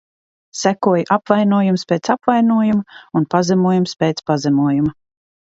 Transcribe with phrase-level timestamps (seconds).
[0.59, 4.97] Sekoja apvainojums pēc apvainojuma un pazemojums pēc pazemojuma.